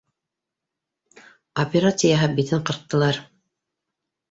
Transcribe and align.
Операция 1.65 2.11
яһап, 2.15 2.35
битен 2.41 2.67
ҡырҡтылар. 2.73 3.23